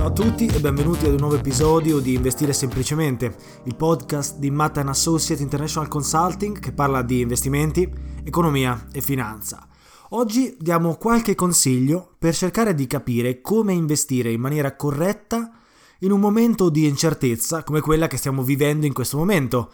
[0.00, 4.50] Ciao a tutti e benvenuti ad un nuovo episodio di Investire Semplicemente, il podcast di
[4.50, 7.86] Matt Associate International Consulting che parla di investimenti,
[8.24, 9.68] economia e finanza.
[10.12, 15.50] Oggi diamo qualche consiglio per cercare di capire come investire in maniera corretta
[15.98, 19.70] in un momento di incertezza come quella che stiamo vivendo in questo momento,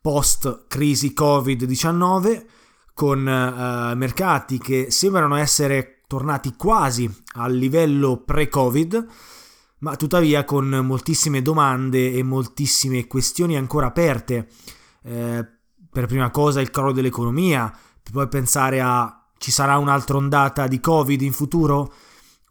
[0.00, 2.44] post crisi Covid-19,
[2.94, 9.06] con uh, mercati che sembrano essere tornati quasi al livello pre-Covid,
[9.80, 14.48] ma tuttavia con moltissime domande e moltissime questioni ancora aperte.
[15.02, 15.46] Eh,
[15.90, 17.72] per prima cosa il crollo dell'economia,
[18.10, 21.92] poi pensare a ci sarà un'altra ondata di Covid in futuro?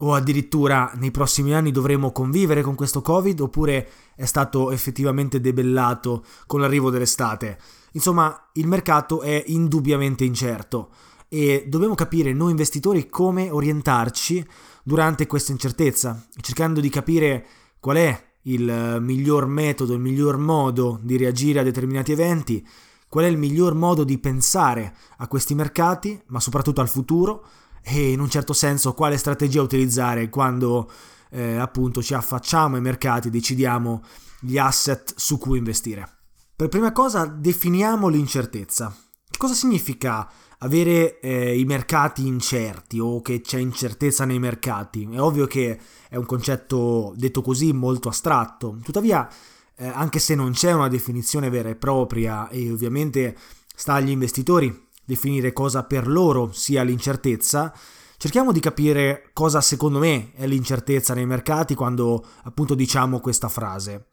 [0.02, 6.24] O addirittura nei prossimi anni dovremo convivere con questo Covid oppure è stato effettivamente debellato
[6.46, 7.58] con l'arrivo dell'estate?
[7.94, 10.90] Insomma, il mercato è indubbiamente incerto
[11.30, 14.48] e dobbiamo capire noi investitori come orientarci
[14.88, 17.46] durante questa incertezza, cercando di capire
[17.78, 22.66] qual è il miglior metodo, il miglior modo di reagire a determinati eventi,
[23.10, 27.46] qual è il miglior modo di pensare a questi mercati, ma soprattutto al futuro
[27.82, 30.90] e in un certo senso quale strategia utilizzare quando
[31.32, 34.02] eh, appunto ci affacciamo ai mercati, decidiamo
[34.40, 36.10] gli asset su cui investire.
[36.56, 38.96] Per prima cosa definiamo l'incertezza.
[39.30, 40.30] Che cosa significa
[40.60, 45.08] avere eh, i mercati incerti o che c'è incertezza nei mercati?
[45.12, 45.80] È ovvio che
[46.10, 49.30] è un concetto detto così molto astratto, tuttavia
[49.76, 53.38] eh, anche se non c'è una definizione vera e propria e ovviamente
[53.76, 57.74] sta agli investitori definire cosa per loro sia l'incertezza,
[58.18, 64.08] cerchiamo di capire cosa secondo me è l'incertezza nei mercati quando appunto diciamo questa frase.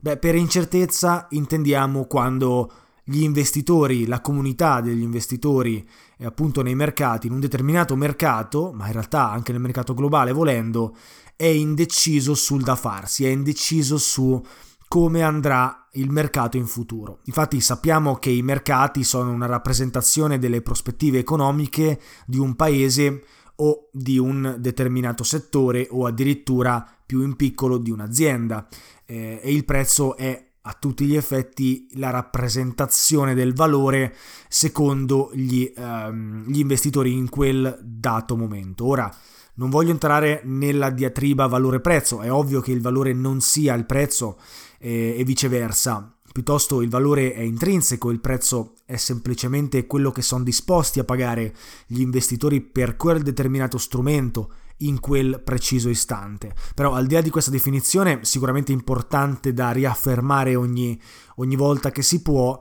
[0.00, 2.72] Beh, per incertezza intendiamo quando
[3.04, 8.86] gli investitori, la comunità degli investitori è appunto nei mercati, in un determinato mercato, ma
[8.86, 10.96] in realtà anche nel mercato globale volendo,
[11.34, 14.40] è indeciso sul da farsi, è indeciso su
[14.86, 17.20] come andrà il mercato in futuro.
[17.24, 23.24] Infatti sappiamo che i mercati sono una rappresentazione delle prospettive economiche di un paese
[23.56, 28.68] o di un determinato settore o addirittura più in piccolo di un'azienda
[29.04, 34.14] eh, e il prezzo è a tutti gli effetti la rappresentazione del valore
[34.48, 38.86] secondo gli, ehm, gli investitori in quel dato momento.
[38.86, 39.12] Ora,
[39.54, 44.38] non voglio entrare nella diatriba valore-prezzo, è ovvio che il valore non sia il prezzo
[44.78, 50.44] eh, e viceversa, piuttosto il valore è intrinseco, il prezzo è semplicemente quello che sono
[50.44, 51.54] disposti a pagare
[51.86, 54.52] gli investitori per quel determinato strumento
[54.86, 56.54] in quel preciso istante.
[56.74, 61.00] Però al di là di questa definizione, sicuramente importante da riaffermare ogni,
[61.36, 62.58] ogni volta che si può,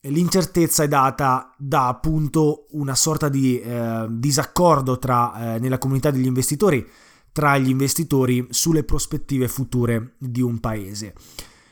[0.00, 6.26] l'incertezza è data da appunto una sorta di eh, disaccordo tra, eh, nella comunità degli
[6.26, 6.86] investitori
[7.30, 11.14] tra gli investitori sulle prospettive future di un paese.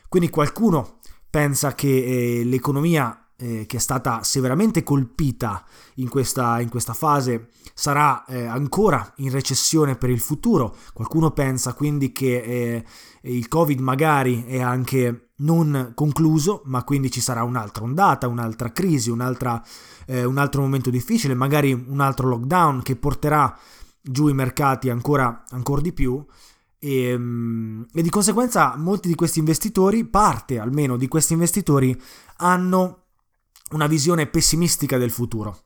[0.08, 0.98] Quindi qualcuno
[1.28, 1.88] pensa che
[2.38, 5.64] eh, l'economia eh, che è stata severamente colpita
[5.96, 10.74] in questa, in questa fase sarà eh, ancora in recessione per il futuro.
[10.92, 12.84] Qualcuno pensa quindi che eh,
[13.22, 19.10] il Covid magari è anche non concluso, ma quindi ci sarà un'altra ondata, un'altra crisi,
[19.10, 19.62] un'altra,
[20.06, 23.54] eh, un altro momento difficile, magari un altro lockdown che porterà
[24.00, 26.24] giù i mercati ancora, ancora di più.
[26.78, 31.98] E, ehm, e, di conseguenza molti di questi investitori, parte almeno di questi investitori,
[32.38, 33.05] hanno
[33.72, 35.60] una visione pessimistica del futuro.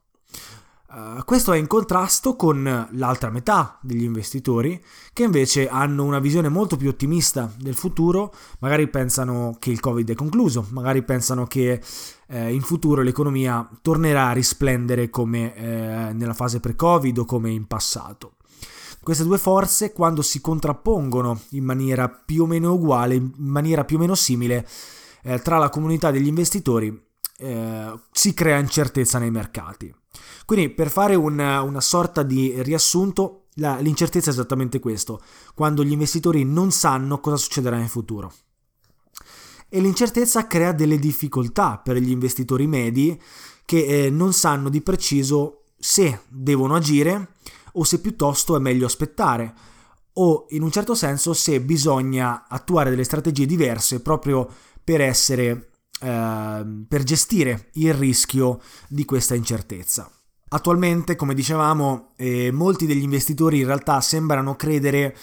[0.92, 4.82] Uh, questo è in contrasto con l'altra metà degli investitori
[5.12, 10.10] che invece hanno una visione molto più ottimista del futuro, magari pensano che il Covid
[10.10, 11.80] è concluso, magari pensano che
[12.26, 17.68] eh, in futuro l'economia tornerà a risplendere come eh, nella fase pre-Covid o come in
[17.68, 18.34] passato.
[19.00, 23.96] Queste due forze, quando si contrappongono in maniera più o meno uguale, in maniera più
[23.96, 24.66] o meno simile,
[25.22, 27.09] eh, tra la comunità degli investitori,
[27.40, 29.94] eh, si crea incertezza nei mercati.
[30.44, 35.22] Quindi per fare una, una sorta di riassunto, la, l'incertezza è esattamente questo,
[35.54, 38.32] quando gli investitori non sanno cosa succederà in futuro.
[39.68, 43.20] E l'incertezza crea delle difficoltà per gli investitori medi
[43.64, 47.34] che eh, non sanno di preciso se devono agire
[47.74, 49.54] o se piuttosto è meglio aspettare
[50.14, 54.48] o in un certo senso se bisogna attuare delle strategie diverse proprio
[54.82, 55.69] per essere
[56.02, 60.10] Ehm, per gestire il rischio di questa incertezza.
[60.48, 65.16] Attualmente, come dicevamo, eh, molti degli investitori in realtà sembrano credere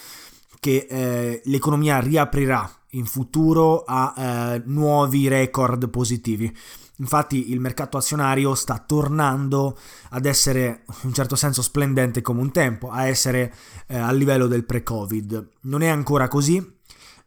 [0.60, 6.56] che eh, l'economia riaprirà in futuro a eh, nuovi record positivi.
[7.00, 9.78] Infatti il mercato azionario sta tornando
[10.10, 13.54] ad essere in un certo senso splendente come un tempo, a essere
[13.88, 15.50] eh, al livello del pre-Covid.
[15.62, 16.58] Non è ancora così,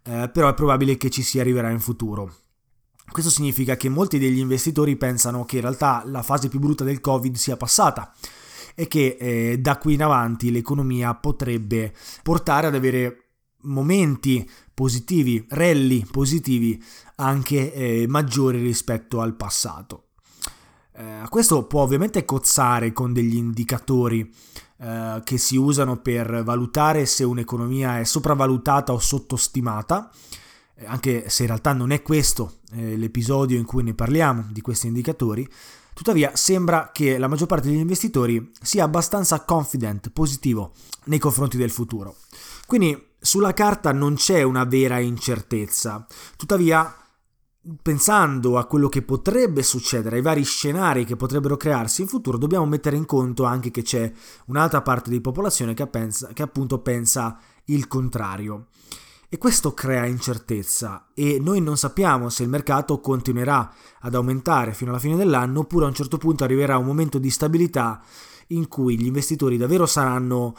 [0.05, 2.35] eh, però è probabile che ci si arriverà in futuro.
[3.11, 7.01] Questo significa che molti degli investitori pensano che in realtà la fase più brutta del
[7.01, 8.15] Covid sia passata
[8.75, 11.93] e che eh, da qui in avanti l'economia potrebbe
[12.23, 13.25] portare ad avere
[13.63, 16.83] momenti positivi, rally positivi
[17.17, 20.05] anche eh, maggiori rispetto al passato.
[20.95, 24.33] Eh, questo può ovviamente cozzare con degli indicatori
[24.79, 30.11] eh, che si usano per valutare se un'economia è sopravvalutata o sottostimata
[30.85, 34.87] anche se in realtà non è questo eh, l'episodio in cui ne parliamo di questi
[34.87, 35.49] indicatori,
[35.95, 40.73] tuttavia sembra che la maggior parte degli investitori sia abbastanza confident, positivo
[41.05, 42.17] nei confronti del futuro.
[42.67, 46.07] Quindi sulla carta non c'è una vera incertezza,
[46.37, 46.95] tuttavia
[47.83, 52.65] pensando a quello che potrebbe succedere, ai vari scenari che potrebbero crearsi in futuro, dobbiamo
[52.65, 54.11] mettere in conto anche che c'è
[54.47, 58.69] un'altra parte di popolazione che, pensa, che appunto pensa il contrario.
[59.33, 64.91] E questo crea incertezza e noi non sappiamo se il mercato continuerà ad aumentare fino
[64.91, 68.03] alla fine dell'anno oppure a un certo punto arriverà un momento di stabilità
[68.49, 70.57] in cui gli investitori davvero saranno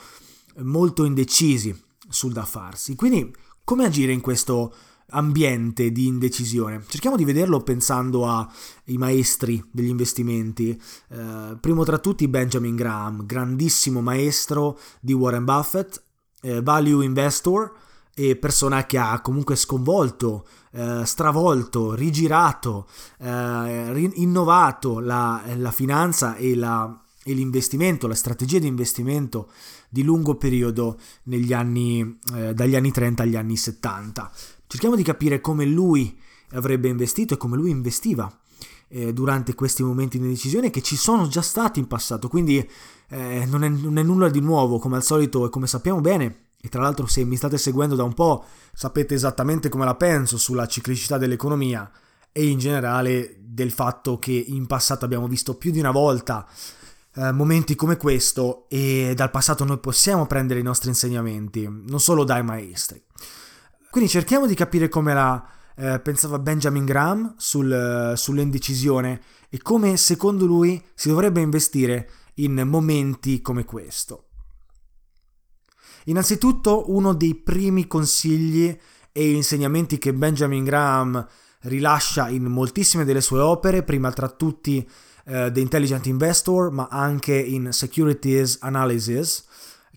[0.59, 2.95] molto indecisi sul da farsi.
[2.95, 3.35] Quindi
[3.65, 4.73] come agire in questo
[5.09, 6.81] ambiente di indecisione?
[6.87, 10.81] Cerchiamo di vederlo pensando ai maestri degli investimenti.
[11.09, 16.01] Eh, primo tra tutti Benjamin Graham, grandissimo maestro di Warren Buffett,
[16.39, 22.87] eh, value investor e persona che ha comunque sconvolto, eh, stravolto, rigirato,
[23.19, 29.49] eh, innovato la, la finanza e, la, e, l'investimento, la strategia di investimento
[29.89, 30.99] di lungo periodo
[31.51, 34.31] anni, eh, dagli anni 30 agli anni 70.
[34.67, 36.17] Cerchiamo di capire come lui
[36.51, 38.31] avrebbe investito e come lui investiva
[38.89, 42.69] eh, durante questi momenti di decisione che ci sono già stati in passato, quindi
[43.09, 46.49] eh, non è, non è nulla di nuovo, come al solito e come sappiamo bene
[46.61, 50.37] e tra l'altro se mi state seguendo da un po' sapete esattamente come la penso
[50.37, 51.89] sulla ciclicità dell'economia
[52.31, 56.47] e in generale del fatto che in passato abbiamo visto più di una volta
[57.13, 62.23] eh, momenti come questo e dal passato noi possiamo prendere i nostri insegnamenti, non solo
[62.23, 63.03] dai maestri.
[63.89, 70.45] Quindi cerchiamo di capire come la, eh, pensava Benjamin Graham sul, sull'indecisione e come secondo
[70.45, 74.27] lui si dovrebbe investire in momenti come questo.
[76.05, 78.75] Innanzitutto uno dei primi consigli
[79.11, 81.27] e insegnamenti che Benjamin Graham
[81.61, 84.77] rilascia in moltissime delle sue opere, prima tra tutti
[85.25, 89.45] uh, The Intelligent Investor, ma anche in Securities Analysis,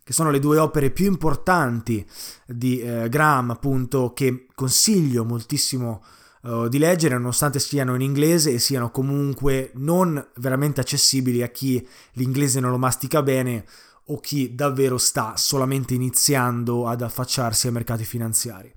[0.03, 2.07] che sono le due opere più importanti
[2.47, 6.05] di uh, Graham, appunto, che consiglio moltissimo
[6.43, 11.87] uh, di leggere, nonostante siano in inglese e siano comunque non veramente accessibili a chi
[12.13, 13.65] l'inglese non lo mastica bene
[14.07, 18.73] o chi davvero sta solamente iniziando ad affacciarsi ai mercati finanziari.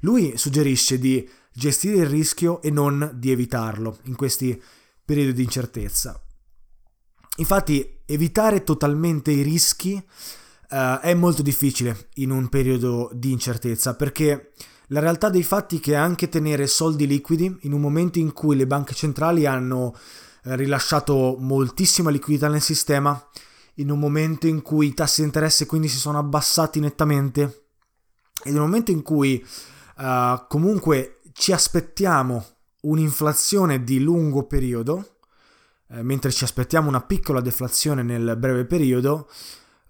[0.00, 4.60] Lui suggerisce di gestire il rischio e non di evitarlo in questi
[5.04, 6.22] periodi di incertezza.
[7.36, 9.92] Infatti, evitare totalmente i rischi
[10.70, 14.52] uh, è molto difficile in un periodo di incertezza perché
[14.88, 18.56] la realtà dei fatti è che anche tenere soldi liquidi in un momento in cui
[18.56, 19.92] le banche centrali hanno uh,
[20.42, 23.22] rilasciato moltissima liquidità nel sistema,
[23.74, 27.64] in un momento in cui i tassi di interesse quindi si sono abbassati nettamente
[28.42, 29.44] ed in un momento in cui
[29.98, 32.44] uh, comunque ci aspettiamo
[32.82, 35.16] un'inflazione di lungo periodo,
[35.88, 39.28] eh, mentre ci aspettiamo una piccola deflazione nel breve periodo,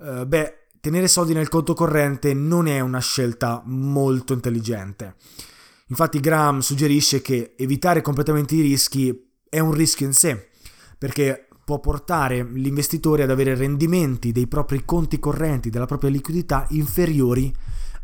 [0.00, 5.14] eh, beh, tenere soldi nel conto corrente non è una scelta molto intelligente.
[5.88, 10.50] Infatti Graham suggerisce che evitare completamente i rischi è un rischio in sé,
[10.98, 17.54] perché può portare l'investitore ad avere rendimenti dei propri conti correnti, della propria liquidità inferiori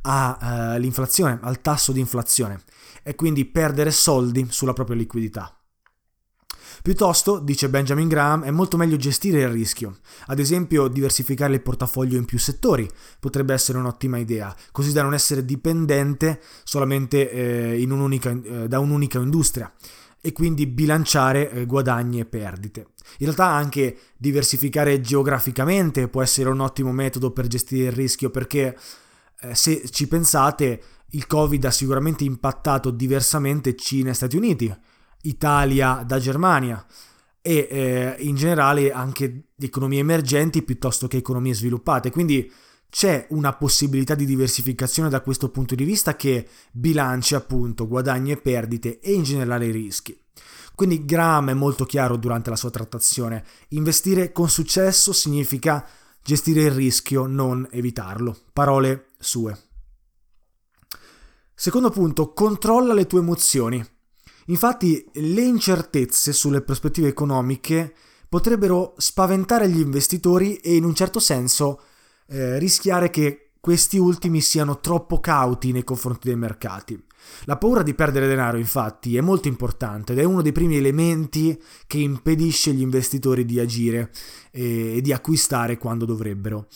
[0.03, 2.63] all'inflazione, uh, al tasso di inflazione
[3.03, 5.53] e quindi perdere soldi sulla propria liquidità.
[6.81, 9.97] Piuttosto, dice Benjamin Graham, è molto meglio gestire il rischio.
[10.27, 15.13] Ad esempio, diversificare il portafoglio in più settori potrebbe essere un'ottima idea, così da non
[15.13, 19.73] essere dipendente solamente eh, in un'unica, eh, da un'unica industria
[20.21, 22.89] e quindi bilanciare eh, guadagni e perdite.
[23.19, 28.77] In realtà anche diversificare geograficamente può essere un ottimo metodo per gestire il rischio perché
[29.41, 34.75] eh, se ci pensate il Covid ha sicuramente impattato diversamente Cina e Stati Uniti,
[35.23, 36.85] Italia da Germania
[37.41, 42.11] e eh, in generale anche economie emergenti piuttosto che economie sviluppate.
[42.11, 42.51] Quindi
[42.89, 48.37] c'è una possibilità di diversificazione da questo punto di vista che bilancia appunto guadagni e
[48.37, 50.19] perdite e in generale i rischi.
[50.75, 53.45] Quindi Graham è molto chiaro durante la sua trattazione.
[53.69, 55.87] Investire con successo significa
[56.23, 58.37] gestire il rischio, non evitarlo.
[58.53, 59.59] Parole sue.
[61.55, 63.83] Secondo punto, controlla le tue emozioni.
[64.47, 67.95] Infatti le incertezze sulle prospettive economiche
[68.29, 71.81] potrebbero spaventare gli investitori e in un certo senso
[72.29, 77.03] eh, rischiare che questi ultimi siano troppo cauti nei confronti dei mercati.
[77.47, 81.61] La paura di perdere denaro, infatti, è molto importante ed è uno dei primi elementi
[81.89, 84.13] che impedisce agli investitori di agire
[84.53, 86.69] e di acquistare quando dovrebbero.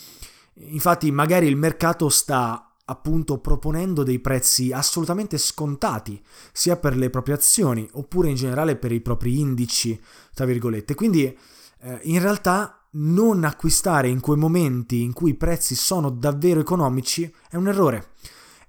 [0.55, 6.21] Infatti, magari il mercato sta appunto proponendo dei prezzi assolutamente scontati,
[6.53, 9.99] sia per le proprie azioni oppure in generale per i propri indici,
[10.35, 10.97] tra virgolette.
[10.97, 16.61] Quindi, eh, in realtà non acquistare in quei momenti in cui i prezzi sono davvero
[16.61, 18.11] economici è un errore.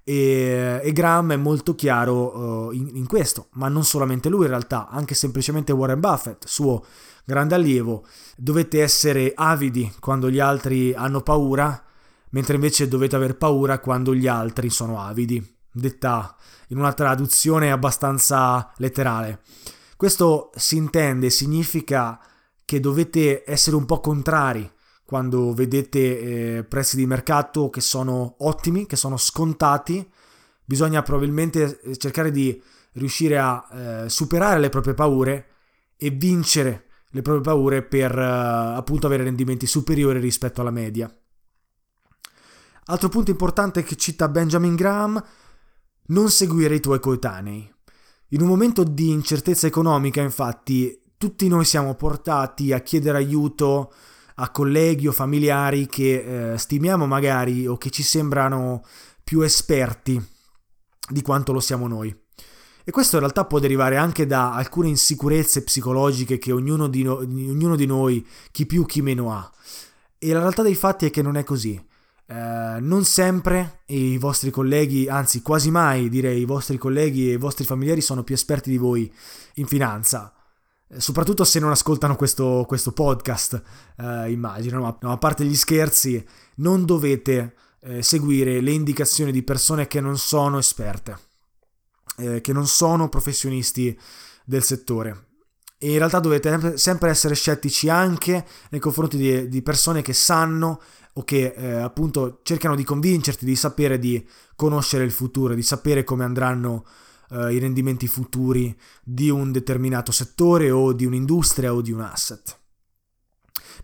[0.04, 4.50] E, e Graham è molto chiaro uh, in, in, questo, ma non solamente lui in
[4.50, 6.84] realtà, anche semplicemente Warren Buffett, suo
[7.24, 8.04] grande allievo.
[8.36, 11.82] Dovete essere avidi quando gli altri hanno paura,
[12.30, 15.44] mentre invece dovete aver paura quando gli altri sono avidi.
[15.74, 16.36] Detta
[16.68, 19.40] in una traduzione abbastanza letterale.
[19.96, 22.18] Questo si intende, significa
[22.72, 24.66] che dovete essere un po' contrari
[25.04, 25.98] quando vedete
[26.56, 30.10] eh, prezzi di mercato che sono ottimi, che sono scontati,
[30.64, 32.58] bisogna probabilmente eh, cercare di
[32.92, 35.48] riuscire a eh, superare le proprie paure
[35.98, 41.14] e vincere le proprie paure per eh, appunto avere rendimenti superiori rispetto alla media.
[42.84, 45.22] Altro punto importante che cita Benjamin Graham,
[46.06, 47.70] non seguire i tuoi coetanei.
[48.28, 53.92] In un momento di incertezza economica, infatti, tutti noi siamo portati a chiedere aiuto
[54.34, 58.82] a colleghi o familiari che eh, stimiamo magari o che ci sembrano
[59.22, 60.20] più esperti
[61.08, 62.12] di quanto lo siamo noi.
[62.82, 67.18] E questo in realtà può derivare anche da alcune insicurezze psicologiche che ognuno di, no-
[67.18, 69.48] ognuno di noi, chi più chi meno ha.
[70.18, 71.80] E la realtà dei fatti è che non è così.
[72.26, 77.38] Eh, non sempre i vostri colleghi, anzi quasi mai direi i vostri colleghi e i
[77.38, 79.08] vostri familiari sono più esperti di voi
[79.54, 80.34] in finanza
[80.98, 83.62] soprattutto se non ascoltano questo, questo podcast,
[83.96, 86.24] eh, immagino, ma no, a parte gli scherzi,
[86.56, 91.30] non dovete eh, seguire le indicazioni di persone che non sono esperte.
[92.18, 93.98] eh, che non sono professionisti
[94.44, 95.26] del settore.
[95.78, 100.80] E in realtà dovete sempre essere scettici anche nei confronti di, di persone che sanno
[101.14, 106.04] o che eh, appunto cercano di convincerti di sapere di conoscere il futuro, di sapere
[106.04, 106.84] come andranno
[107.32, 112.58] eh, i rendimenti futuri di un determinato settore o di un'industria o di un asset.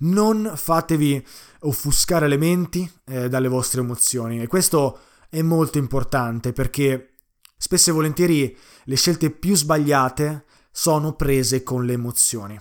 [0.01, 1.25] Non fatevi
[1.61, 7.15] offuscare le menti eh, dalle vostre emozioni e questo è molto importante perché
[7.57, 12.61] spesso e volentieri le scelte più sbagliate sono prese con le emozioni.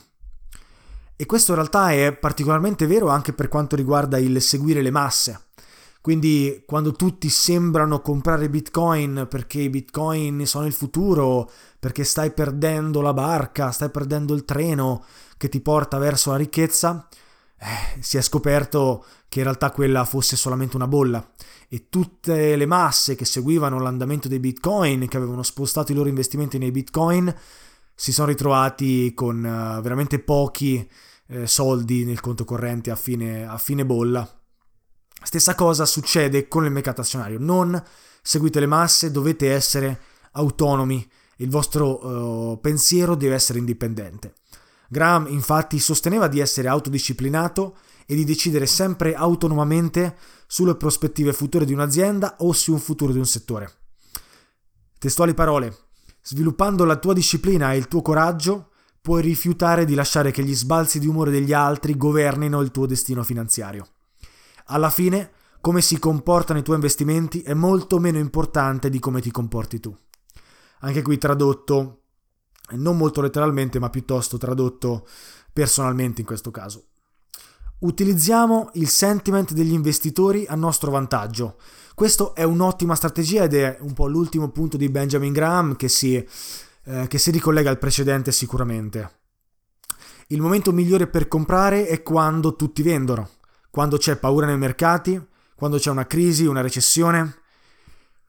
[1.15, 5.46] E questo in realtà è particolarmente vero anche per quanto riguarda il seguire le masse.
[6.07, 13.01] Quindi quando tutti sembrano comprare bitcoin perché i bitcoin sono il futuro, perché stai perdendo
[13.01, 15.03] la barca, stai perdendo il treno
[15.35, 17.09] che ti porta verso la ricchezza,
[17.59, 21.29] eh, si è scoperto che in realtà quella fosse solamente una bolla
[21.67, 26.57] e tutte le masse che seguivano l'andamento dei bitcoin, che avevano spostato i loro investimenti
[26.57, 27.35] nei bitcoin,
[27.93, 30.89] si sono ritrovati con uh, veramente pochi
[31.27, 34.25] eh, soldi nel conto corrente a fine, a fine bolla.
[35.27, 37.37] Stessa cosa succede con il mercato azionario.
[37.37, 37.83] Non
[38.21, 39.99] seguite le masse, dovete essere
[40.31, 41.05] autonomi,
[41.39, 44.35] il vostro uh, pensiero deve essere indipendente.
[44.87, 50.15] Graham infatti sosteneva di essere autodisciplinato e di decidere sempre autonomamente
[50.47, 53.69] sulle prospettive future di un'azienda o su un futuro di un settore.
[54.97, 55.77] Testuali parole.
[56.21, 58.69] Sviluppando la tua disciplina e il tuo coraggio,
[59.01, 63.23] puoi rifiutare di lasciare che gli sbalzi di umore degli altri governino il tuo destino
[63.23, 63.89] finanziario.
[64.67, 65.31] Alla fine,
[65.61, 69.95] come si comportano i tuoi investimenti è molto meno importante di come ti comporti tu.
[70.81, 72.01] Anche qui tradotto,
[72.71, 75.07] non molto letteralmente, ma piuttosto tradotto
[75.53, 76.85] personalmente in questo caso.
[77.79, 81.57] Utilizziamo il sentiment degli investitori a nostro vantaggio.
[81.93, 86.15] Questo è un'ottima strategia ed è un po' l'ultimo punto di Benjamin Graham che si,
[86.15, 89.11] eh, che si ricollega al precedente sicuramente.
[90.27, 93.29] Il momento migliore per comprare è quando tutti vendono,
[93.77, 95.23] quando c'è paura nei mercati,
[95.55, 97.41] quando c'è una crisi, una recessione,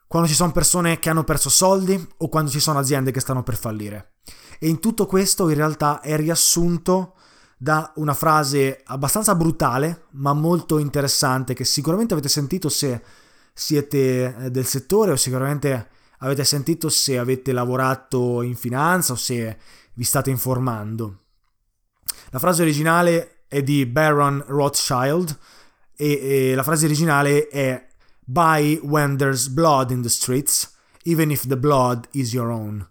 [0.07, 3.43] quando ci sono persone che hanno perso soldi o quando ci sono aziende che stanno
[3.43, 4.17] per fallire.
[4.59, 7.15] E in tutto questo in realtà è riassunto
[7.57, 13.03] da una frase abbastanza brutale ma molto interessante che sicuramente avete sentito se
[13.55, 19.57] siete eh, del settore o sicuramente avete sentito se avete lavorato in finanza o se
[19.95, 21.21] vi state informando.
[22.33, 25.37] La frase originale è di Baron Rothschild
[25.97, 27.87] e, e la frase originale è
[28.25, 32.87] Buy when there's blood in the streets, even if the blood is your own.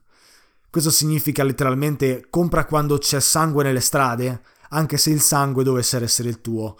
[0.70, 6.30] Questo significa letteralmente compra quando c'è sangue nelle strade, anche se il sangue dovesse essere
[6.30, 6.76] il tuo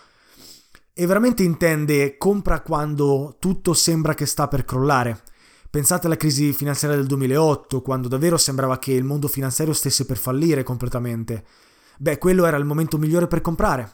[1.00, 5.22] e veramente intende compra quando tutto sembra che sta per crollare.
[5.70, 10.18] Pensate alla crisi finanziaria del 2008, quando davvero sembrava che il mondo finanziario stesse per
[10.18, 11.46] fallire completamente.
[11.98, 13.92] Beh, quello era il momento migliore per comprare.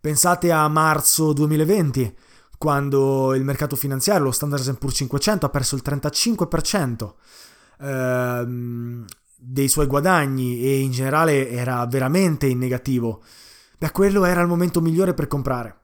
[0.00, 2.16] Pensate a marzo 2020,
[2.58, 7.14] quando il mercato finanziario, lo Standard Poor's 500, ha perso il 35%
[7.80, 9.04] ehm,
[9.36, 13.22] dei suoi guadagni e in generale era veramente in negativo.
[13.78, 15.76] Beh, quello era il momento migliore per comprare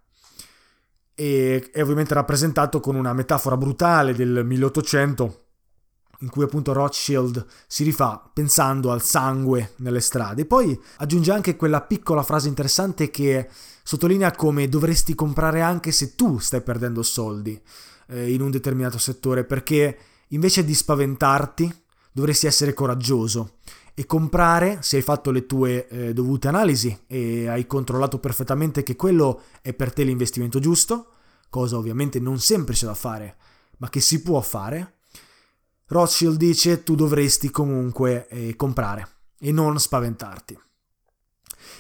[1.21, 5.47] e è ovviamente rappresentato con una metafora brutale del 1800
[6.21, 10.47] in cui appunto Rothschild si rifà pensando al sangue nelle strade.
[10.47, 13.49] Poi aggiunge anche quella piccola frase interessante che
[13.83, 17.61] sottolinea come dovresti comprare anche se tu stai perdendo soldi
[18.09, 23.59] eh, in un determinato settore, perché invece di spaventarti dovresti essere coraggioso
[23.95, 28.97] e comprare se hai fatto le tue eh, dovute analisi e hai controllato perfettamente che
[28.97, 31.13] quello è per te l'investimento giusto,
[31.49, 33.37] cosa ovviamente non semplice da fare,
[33.79, 34.98] ma che si può fare,
[35.89, 40.59] Rothschild dice tu dovresti comunque eh, comprare e non spaventarti.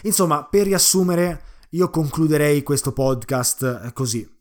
[0.03, 4.37] Insomma, per riassumere, io concluderei questo podcast eh, così.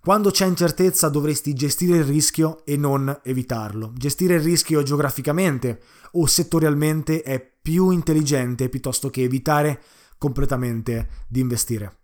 [0.00, 3.92] Quando c'è incertezza dovresti gestire il rischio e non evitarlo.
[3.96, 5.80] Gestire il rischio geograficamente
[6.12, 9.80] o settorialmente è più intelligente piuttosto che evitare
[10.18, 12.03] completamente di investire.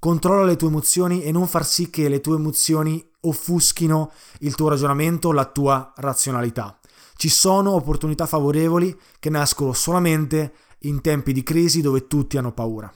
[0.00, 4.68] Controlla le tue emozioni e non far sì che le tue emozioni offuschino il tuo
[4.68, 6.80] ragionamento, la tua razionalità.
[7.16, 12.90] Ci sono opportunità favorevoli che nascono solamente in tempi di crisi dove tutti hanno paura.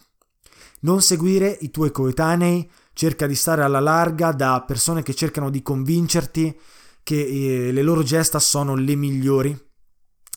[0.80, 5.62] Non seguire i tuoi coetanei, cerca di stare alla larga da persone che cercano di
[5.62, 6.58] convincerti
[7.02, 9.54] che eh, le loro gesta sono le migliori,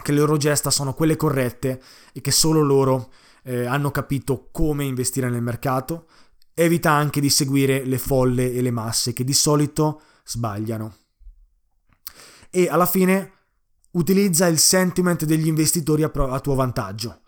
[0.04, 3.10] che le loro gesta sono quelle corrette e che solo loro
[3.44, 6.08] eh, hanno capito come investire nel mercato.
[6.60, 10.96] Evita anche di seguire le folle e le masse che di solito sbagliano.
[12.50, 13.32] E alla fine
[13.92, 17.20] utilizza il sentiment degli investitori a, pro- a tuo vantaggio,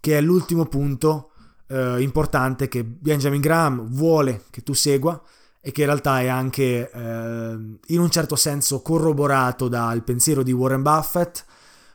[0.00, 1.32] che è l'ultimo punto
[1.66, 5.20] eh, importante che Benjamin Graham vuole che tu segua
[5.60, 10.52] e che in realtà è anche eh, in un certo senso corroborato dal pensiero di
[10.52, 11.44] Warren Buffett,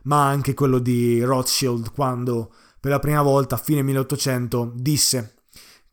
[0.03, 5.34] ma anche quello di Rothschild quando per la prima volta a fine 1800 disse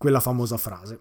[0.02, 1.00] quella famosa frase.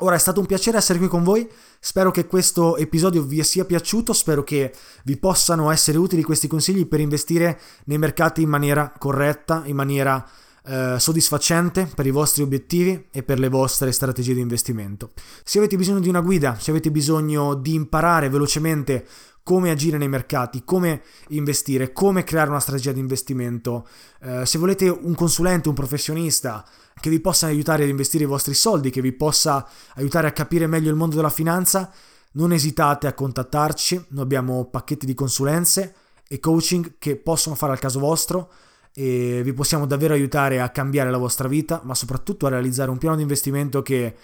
[0.00, 1.48] Ora è stato un piacere essere qui con voi,
[1.80, 6.86] spero che questo episodio vi sia piaciuto, spero che vi possano essere utili questi consigli
[6.86, 10.26] per investire nei mercati in maniera corretta, in maniera
[10.64, 15.10] eh, soddisfacente per i vostri obiettivi e per le vostre strategie di investimento.
[15.42, 19.06] Se avete bisogno di una guida, se avete bisogno di imparare velocemente
[19.42, 23.86] come agire nei mercati, come investire, come creare una strategia di investimento.
[24.20, 26.64] Eh, se volete un consulente, un professionista
[27.00, 30.66] che vi possa aiutare ad investire i vostri soldi, che vi possa aiutare a capire
[30.66, 31.92] meglio il mondo della finanza,
[32.32, 34.06] non esitate a contattarci.
[34.10, 35.94] Noi abbiamo pacchetti di consulenze
[36.28, 38.50] e coaching che possono fare al caso vostro
[38.94, 42.98] e vi possiamo davvero aiutare a cambiare la vostra vita, ma soprattutto a realizzare un
[42.98, 44.14] piano di investimento che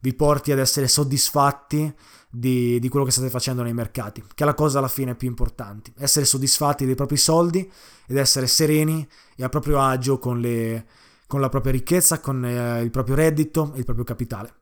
[0.00, 1.92] vi porti ad essere soddisfatti
[2.30, 5.28] di, di, quello che state facendo nei mercati, che è la cosa alla fine più
[5.28, 5.92] importante.
[5.96, 7.70] Essere soddisfatti dei propri soldi
[8.06, 10.86] ed essere sereni e a proprio agio con, le,
[11.26, 14.52] con la propria ricchezza, con eh, il proprio reddito e il proprio capitale.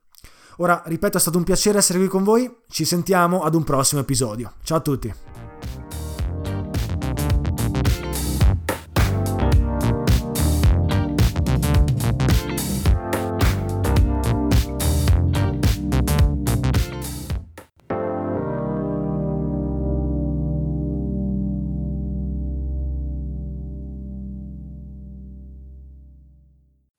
[0.58, 4.00] Ora, ripeto, è stato un piacere essere qui con voi, ci sentiamo ad un prossimo
[4.00, 4.54] episodio.
[4.62, 5.35] Ciao a tutti!